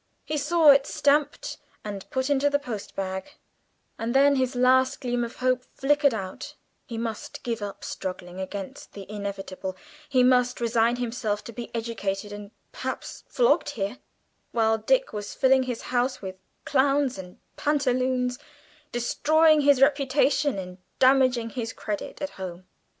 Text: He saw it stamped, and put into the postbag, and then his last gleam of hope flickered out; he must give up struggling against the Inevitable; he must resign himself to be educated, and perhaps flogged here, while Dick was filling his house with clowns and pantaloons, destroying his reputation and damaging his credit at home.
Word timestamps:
He 0.25 0.35
saw 0.35 0.71
it 0.71 0.87
stamped, 0.87 1.59
and 1.83 2.09
put 2.09 2.27
into 2.27 2.49
the 2.49 2.57
postbag, 2.57 3.35
and 3.99 4.15
then 4.15 4.35
his 4.35 4.55
last 4.55 4.99
gleam 4.99 5.23
of 5.23 5.35
hope 5.35 5.61
flickered 5.75 6.15
out; 6.15 6.55
he 6.87 6.97
must 6.97 7.43
give 7.43 7.61
up 7.61 7.83
struggling 7.83 8.39
against 8.39 8.93
the 8.93 9.05
Inevitable; 9.07 9.77
he 10.09 10.23
must 10.23 10.59
resign 10.59 10.95
himself 10.95 11.43
to 11.43 11.53
be 11.53 11.69
educated, 11.75 12.33
and 12.33 12.49
perhaps 12.71 13.25
flogged 13.27 13.69
here, 13.77 13.99
while 14.51 14.79
Dick 14.79 15.13
was 15.13 15.35
filling 15.35 15.61
his 15.69 15.83
house 15.93 16.19
with 16.19 16.35
clowns 16.65 17.19
and 17.19 17.37
pantaloons, 17.55 18.39
destroying 18.91 19.61
his 19.61 19.83
reputation 19.83 20.57
and 20.57 20.79
damaging 20.97 21.51
his 21.51 21.73
credit 21.73 22.23
at 22.23 22.31
home. 22.41 22.65